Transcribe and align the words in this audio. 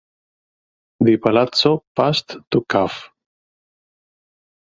The 1.01 1.17
palazzo 1.17 1.83
passed 1.95 2.29
to 2.49 2.61
cav. 2.67 2.91